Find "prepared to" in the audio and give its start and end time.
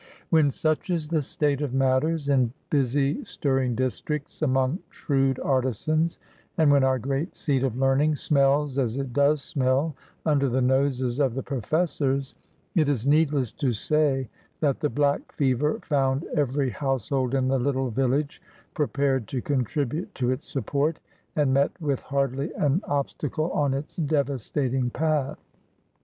18.73-19.39